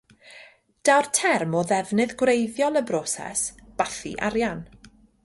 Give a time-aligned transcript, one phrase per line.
[0.89, 3.45] Daw'r term o ddefnydd gwreiddiol y broses:
[3.83, 4.65] bathu arian.